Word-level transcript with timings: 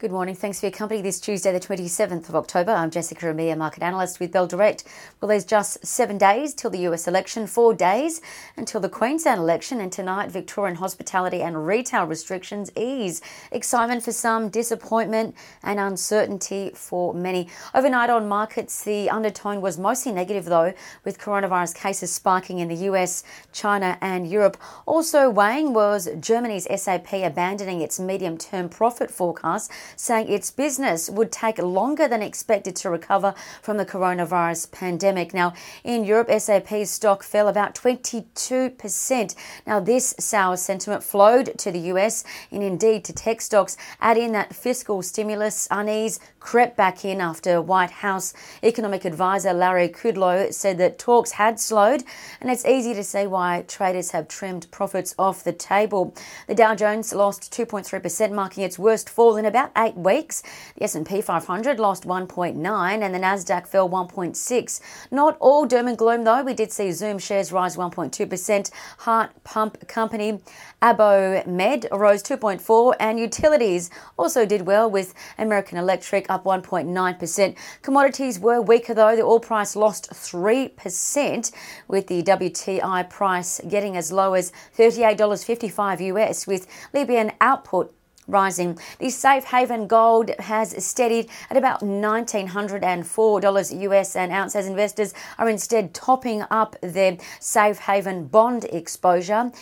Good 0.00 0.12
morning. 0.12 0.34
Thanks 0.34 0.60
for 0.60 0.64
your 0.64 0.72
company 0.72 1.02
this 1.02 1.20
Tuesday, 1.20 1.52
the 1.52 1.60
27th 1.60 2.30
of 2.30 2.34
October. 2.34 2.72
I'm 2.72 2.90
Jessica 2.90 3.28
Amir, 3.28 3.54
market 3.54 3.82
analyst 3.82 4.18
with 4.18 4.32
Bell 4.32 4.46
Direct. 4.46 4.82
Well, 5.20 5.28
there's 5.28 5.44
just 5.44 5.84
seven 5.84 6.16
days 6.16 6.54
till 6.54 6.70
the 6.70 6.86
US 6.88 7.06
election, 7.06 7.46
four 7.46 7.74
days 7.74 8.22
until 8.56 8.80
the 8.80 8.88
Queensland 8.88 9.38
election, 9.42 9.78
and 9.78 9.92
tonight, 9.92 10.30
Victorian 10.30 10.76
hospitality 10.76 11.42
and 11.42 11.66
retail 11.66 12.06
restrictions 12.06 12.70
ease. 12.78 13.20
Excitement 13.52 14.02
for 14.02 14.10
some, 14.10 14.48
disappointment 14.48 15.34
and 15.62 15.78
uncertainty 15.78 16.70
for 16.74 17.12
many. 17.12 17.50
Overnight 17.74 18.08
on 18.08 18.26
markets, 18.26 18.82
the 18.82 19.10
undertone 19.10 19.60
was 19.60 19.76
mostly 19.76 20.12
negative, 20.12 20.46
though, 20.46 20.72
with 21.04 21.18
coronavirus 21.18 21.74
cases 21.74 22.10
spiking 22.10 22.58
in 22.58 22.68
the 22.68 22.88
US, 22.88 23.22
China, 23.52 23.98
and 24.00 24.26
Europe. 24.26 24.56
Also 24.86 25.28
weighing 25.28 25.74
was 25.74 26.08
Germany's 26.18 26.66
SAP 26.74 27.12
abandoning 27.12 27.82
its 27.82 28.00
medium 28.00 28.38
term 28.38 28.70
profit 28.70 29.10
forecast 29.10 29.70
saying 29.96 30.28
its 30.28 30.50
business 30.50 31.10
would 31.10 31.32
take 31.32 31.58
longer 31.58 32.08
than 32.08 32.22
expected 32.22 32.76
to 32.76 32.90
recover 32.90 33.34
from 33.62 33.76
the 33.76 33.86
coronavirus 33.86 34.70
pandemic. 34.70 35.34
Now, 35.34 35.54
in 35.84 36.04
Europe, 36.04 36.30
SAP's 36.30 36.90
stock 36.90 37.22
fell 37.22 37.48
about 37.48 37.74
22%. 37.74 39.34
Now, 39.66 39.80
this 39.80 40.14
sour 40.18 40.56
sentiment 40.56 41.02
flowed 41.02 41.58
to 41.58 41.70
the 41.70 41.80
US 41.92 42.24
and 42.50 42.62
indeed 42.62 43.04
to 43.04 43.12
tech 43.12 43.40
stocks. 43.40 43.76
Add 44.00 44.16
in 44.16 44.32
that 44.32 44.54
fiscal 44.54 45.02
stimulus 45.02 45.68
unease 45.70 46.20
crept 46.40 46.76
back 46.76 47.04
in 47.04 47.20
after 47.20 47.60
White 47.60 47.90
House 47.90 48.32
economic 48.62 49.04
advisor 49.04 49.52
Larry 49.52 49.88
Kudlow 49.88 50.52
said 50.52 50.78
that 50.78 50.98
talks 50.98 51.32
had 51.32 51.60
slowed, 51.60 52.02
and 52.40 52.50
it's 52.50 52.64
easy 52.64 52.94
to 52.94 53.04
see 53.04 53.26
why 53.26 53.64
traders 53.68 54.10
have 54.12 54.28
trimmed 54.28 54.70
profits 54.70 55.14
off 55.18 55.44
the 55.44 55.52
table. 55.52 56.14
The 56.46 56.54
Dow 56.54 56.74
Jones 56.74 57.12
lost 57.14 57.52
2.3%, 57.52 58.32
marking 58.32 58.64
its 58.64 58.78
worst 58.78 59.08
fall 59.08 59.36
in 59.36 59.44
about 59.44 59.70
eight 59.80 59.96
weeks. 59.96 60.42
The 60.76 60.84
S&P 60.84 61.20
500 61.20 61.80
lost 61.80 62.04
1.9 62.04 63.02
and 63.02 63.14
the 63.14 63.18
Nasdaq 63.18 63.66
fell 63.66 63.88
1.6. 63.88 64.80
Not 65.10 65.36
all 65.40 65.66
doom 65.66 65.88
and 65.88 65.98
gloom 65.98 66.24
though. 66.24 66.42
We 66.42 66.54
did 66.54 66.70
see 66.70 66.92
Zoom 66.92 67.18
shares 67.18 67.52
rise 67.52 67.76
1.2%. 67.76 68.70
Heart 68.98 69.44
Pump 69.44 69.88
Company 69.88 70.40
Abiomed 70.82 71.86
rose 71.90 72.22
2.4 72.22 72.94
and 73.00 73.18
utilities 73.18 73.90
also 74.18 74.46
did 74.46 74.62
well 74.62 74.90
with 74.90 75.14
American 75.38 75.78
Electric 75.78 76.28
up 76.30 76.44
1.9%. 76.44 77.56
Commodities 77.82 78.38
were 78.38 78.60
weaker 78.60 78.94
though. 78.94 79.16
The 79.16 79.22
oil 79.22 79.40
price 79.40 79.74
lost 79.76 80.10
3% 80.10 81.52
with 81.88 82.06
the 82.06 82.22
WTI 82.22 83.08
price 83.08 83.60
getting 83.68 83.96
as 83.96 84.12
low 84.12 84.34
as 84.34 84.52
$38.55 84.76 86.00
US 86.16 86.46
with 86.46 86.66
Libyan 86.92 87.32
output 87.40 87.94
rising. 88.30 88.78
The 88.98 89.10
safe 89.10 89.44
haven 89.44 89.86
gold 89.86 90.30
has 90.38 90.84
steadied 90.84 91.28
at 91.50 91.56
about 91.56 91.80
$1,904 91.80 93.82
US 93.82 94.16
an 94.16 94.30
ounce 94.30 94.56
as 94.56 94.66
investors 94.66 95.14
are 95.38 95.48
instead 95.48 95.94
topping 95.94 96.42
up 96.50 96.76
their 96.80 97.16
safe 97.40 97.78
haven 97.78 98.26
bond 98.26 98.64
exposure 98.64 99.52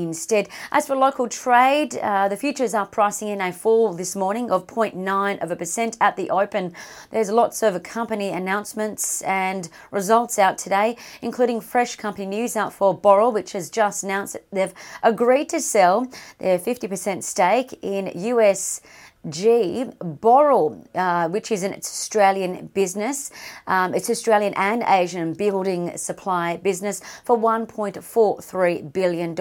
instead. 0.00 0.48
As 0.70 0.86
for 0.86 0.96
local 0.96 1.28
trade, 1.28 1.96
uh, 1.96 2.28
the 2.28 2.36
futures 2.36 2.72
are 2.74 2.86
pricing 2.86 3.28
in 3.28 3.40
a 3.40 3.52
fall 3.52 3.92
this 3.92 4.16
morning 4.16 4.50
of 4.50 4.66
0.9 4.66 5.42
of 5.42 5.50
a 5.50 5.56
percent 5.56 5.96
at 6.00 6.16
the 6.16 6.30
open. 6.30 6.72
There's 7.10 7.30
lots 7.30 7.62
of 7.62 7.82
company 7.82 8.30
announcements 8.30 9.22
and 9.22 9.68
results 9.90 10.38
out 10.38 10.56
today, 10.56 10.96
including 11.20 11.60
fresh 11.60 11.96
company 11.96 12.26
news 12.26 12.56
out 12.56 12.72
for 12.72 12.96
Boral, 12.96 13.32
which 13.32 13.52
has 13.52 13.68
just 13.68 14.04
announced 14.04 14.34
that 14.34 14.46
they've 14.52 14.74
agreed 15.02 15.48
to 15.50 15.60
sell 15.60 16.06
their 16.38 16.58
50% 16.58 17.22
stake 17.22 17.78
in 17.82 18.12
US 18.14 18.80
G, 19.28 19.84
Boral, 20.00 20.84
uh, 20.96 21.28
which 21.28 21.52
is 21.52 21.62
an 21.62 21.74
Australian 21.74 22.66
business, 22.68 23.30
um, 23.68 23.94
it's 23.94 24.10
Australian 24.10 24.52
and 24.54 24.82
Asian 24.86 25.32
building 25.32 25.96
supply 25.96 26.56
business 26.56 27.00
for 27.24 27.38
$1.43 27.38 28.92
billion. 28.92 29.36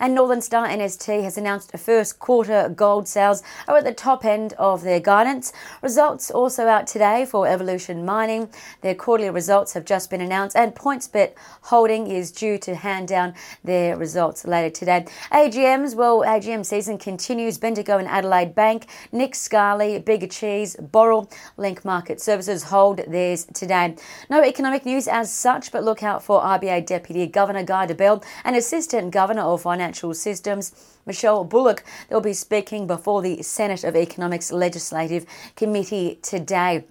And 0.00 0.14
Northern 0.14 0.42
Star 0.42 0.68
NST 0.68 1.22
has 1.22 1.38
announced 1.38 1.72
first 1.78 2.18
quarter 2.18 2.68
gold 2.68 3.08
sales 3.08 3.42
are 3.66 3.78
at 3.78 3.84
the 3.84 3.94
top 3.94 4.24
end 4.26 4.52
of 4.58 4.82
their 4.82 5.00
guidance. 5.00 5.52
Results 5.82 6.30
also 6.30 6.66
out 6.66 6.86
today 6.86 7.24
for 7.24 7.46
Evolution 7.46 8.04
Mining. 8.04 8.50
Their 8.82 8.94
quarterly 8.94 9.30
results 9.30 9.72
have 9.72 9.86
just 9.86 10.10
been 10.10 10.20
announced, 10.20 10.56
and 10.56 10.74
PointsBet 10.74 11.32
Holding 11.62 12.06
is 12.06 12.30
due 12.30 12.58
to 12.58 12.74
hand 12.74 13.08
down 13.08 13.34
their 13.64 13.96
results 13.96 14.46
later 14.46 14.70
today. 14.70 15.06
AGMs, 15.32 15.94
well, 15.94 16.20
AGM 16.20 16.66
season 16.66 16.98
continues. 16.98 17.56
Bendigo 17.56 17.96
and 17.98 18.08
Adelaide 18.08 18.54
Bank 18.54 18.86
Nick 19.12 19.34
Scali, 19.34 19.98
Bega 19.98 20.26
Cheese, 20.26 20.76
Boral, 20.76 21.30
Link 21.56 21.84
Market 21.84 22.20
Services 22.20 22.64
hold 22.64 22.98
theirs 23.06 23.46
today. 23.54 23.96
No 24.30 24.42
economic 24.42 24.84
news 24.84 25.08
as 25.08 25.32
such, 25.32 25.72
but 25.72 25.84
look 25.84 26.02
out 26.02 26.22
for 26.22 26.40
RBA 26.42 26.86
Deputy 26.86 27.26
Governor 27.26 27.62
Guy 27.62 27.86
Debelle 27.86 28.24
and 28.44 28.56
Assistant 28.56 29.10
Governor 29.10 29.42
of 29.42 29.62
Financial 29.62 30.12
Systems. 30.14 30.72
Michelle 31.06 31.44
Bullock. 31.44 31.84
They'll 32.08 32.20
be 32.20 32.32
speaking 32.32 32.86
before 32.86 33.22
the 33.22 33.40
Senate 33.42 33.84
of 33.84 33.94
Economics 33.94 34.50
Legislative 34.50 35.24
Committee 35.54 36.18
today. 36.20 36.84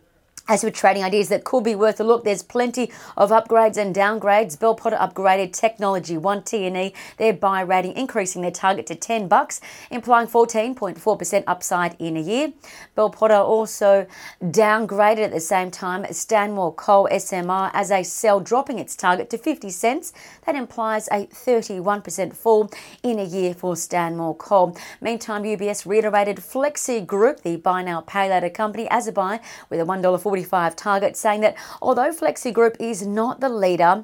As 0.47 0.61
for 0.61 0.69
trading 0.69 1.03
ideas 1.03 1.29
that 1.29 1.43
could 1.43 1.63
be 1.63 1.73
worth 1.73 1.99
a 1.99 2.03
look, 2.03 2.23
there's 2.23 2.43
plenty 2.43 2.91
of 3.17 3.31
upgrades 3.31 3.77
and 3.77 3.95
downgrades. 3.95 4.59
Bell 4.59 4.75
Potter 4.75 4.95
upgraded 4.97 5.53
Technology 5.53 6.19
One 6.19 6.43
TNE, 6.43 6.93
their 7.17 7.33
buy 7.33 7.61
rating 7.61 7.93
increasing 7.93 8.43
their 8.43 8.51
target 8.51 8.85
to 8.85 8.95
10 8.95 9.27
bucks, 9.27 9.59
implying 9.89 10.27
14.4% 10.27 11.43
upside 11.47 11.95
in 11.97 12.15
a 12.15 12.19
year. 12.19 12.53
Bell 12.93 13.09
Potter 13.09 13.33
also 13.33 14.05
downgraded 14.39 15.23
at 15.23 15.31
the 15.31 15.39
same 15.39 15.71
time 15.71 16.05
Stanmore 16.11 16.75
Coal 16.75 17.09
SMR 17.11 17.71
as 17.73 17.89
a 17.89 18.03
sell, 18.03 18.39
dropping 18.39 18.77
its 18.77 18.95
target 18.95 19.31
to 19.31 19.39
50 19.39 19.71
cents. 19.71 20.13
That 20.45 20.53
implies 20.53 21.07
a 21.07 21.25
31% 21.25 22.35
fall 22.35 22.69
in 23.01 23.17
a 23.17 23.23
year 23.23 23.55
for 23.55 23.75
Stanmore 23.75 24.35
Coal. 24.35 24.77
Meantime, 25.01 25.41
UBS 25.41 25.87
reiterated 25.87 26.37
Flexi 26.37 27.03
Group, 27.03 27.41
the 27.41 27.57
buy 27.57 27.81
now 27.81 28.01
pay 28.01 28.29
later 28.29 28.51
company, 28.51 28.87
as 28.91 29.07
a 29.07 29.11
buy 29.11 29.39
with 29.71 29.79
a 29.79 29.85
$1.40 29.85 30.34
45 30.35 30.75
target, 30.75 31.15
saying 31.15 31.39
that 31.41 31.55
although 31.81 32.11
Flexi 32.11 32.53
Group 32.53 32.75
is 32.77 33.07
not 33.07 33.39
the 33.39 33.47
leader, 33.47 34.03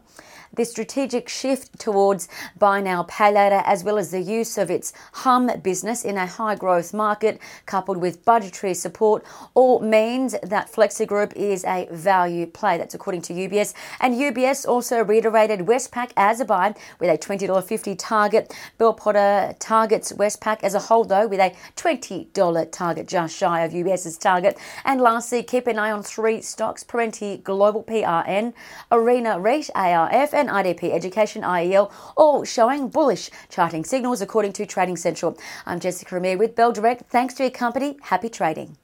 the 0.54 0.66
strategic 0.66 1.30
shift 1.30 1.80
towards 1.80 2.28
buy 2.58 2.82
now, 2.82 3.04
pay 3.04 3.32
later, 3.32 3.62
as 3.66 3.84
well 3.84 3.98
as 3.98 4.12
the 4.12 4.22
use 4.22 4.58
of 4.58 4.70
its 4.70 4.94
humm 5.14 5.52
business 5.64 6.04
in 6.04 6.18
a 6.18 6.26
high 6.26 6.56
growth 6.56 6.94
market, 6.94 7.40
coupled 7.66 7.98
with 7.98 8.26
budgetary 8.26 8.74
support, 8.74 9.24
all 9.54 9.80
means 9.80 10.36
that 10.44 10.72
Flexi 10.72 11.08
Group 11.08 11.34
is 11.36 11.64
a 11.66 11.88
value 11.92 12.46
play. 12.46 12.78
That's 12.78 12.94
according 12.94 13.22
to 13.24 13.34
UBS. 13.34 13.74
And 14.00 14.16
UBS 14.16 14.68
also 14.68 15.04
reiterated 15.04 15.62
Westpac 15.62 16.12
as 16.18 16.40
a 16.40 16.46
buy 16.46 16.76
with 17.00 17.10
a 17.10 17.18
$20.50 17.18 17.96
target. 17.98 18.54
Bell 18.78 18.94
Potter 18.94 19.56
targets 19.60 20.12
Westpac 20.14 20.60
as 20.64 20.74
a 20.74 20.80
whole, 20.80 21.04
though, 21.04 21.28
with 21.28 21.40
a 21.40 21.56
$20 21.76 22.72
target, 22.72 23.08
just 23.08 23.36
shy 23.36 23.62
of 23.62 23.72
UBS's 23.72 24.18
target. 24.18 24.58
And 24.86 25.02
lastly, 25.02 25.44
keep 25.44 25.68
an 25.68 25.80
eye 25.80 25.92
on 25.92 26.04
three 26.04 26.42
stocks 26.42 26.84
Perenti 26.84 27.42
Global 27.44 27.84
PRN, 27.84 28.54
Arena 28.92 29.40
REIT 29.40 29.70
ARF, 29.76 30.34
and 30.42 30.50
IDP 30.50 30.92
Education 30.92 31.44
IEL, 31.44 31.92
all 32.18 32.44
showing 32.44 32.90
bullish 32.90 33.30
charting 33.50 33.86
signals 33.86 34.22
according 34.22 34.54
to 34.54 34.66
Trading 34.66 34.98
Central. 34.98 35.38
I'm 35.66 35.80
Jessica 35.80 36.18
Amir 36.18 36.38
with 36.38 36.56
Bell 36.56 36.72
Direct. 36.72 37.10
Thanks 37.10 37.36
to 37.36 37.44
your 37.44 37.52
company. 37.52 37.98
Happy 38.02 38.30
trading. 38.30 38.78